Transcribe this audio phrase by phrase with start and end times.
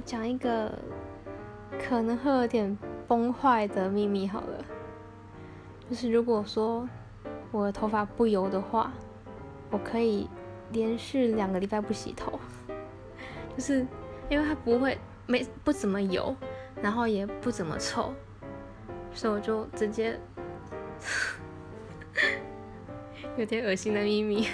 [0.00, 0.72] 讲一个
[1.78, 4.64] 可能会有点崩坏的秘密好了。
[5.88, 6.86] 就是如果说
[7.50, 8.92] 我的头发不油的话
[9.70, 10.28] 我可以
[10.70, 12.38] 连续两个礼拜不洗头。
[13.56, 13.86] 就是
[14.28, 14.96] 因为它不会
[15.26, 16.34] 没不怎么油
[16.80, 18.12] 然后也不怎么臭
[19.12, 20.18] 所以我就直接
[23.36, 24.46] 有点恶心的秘密。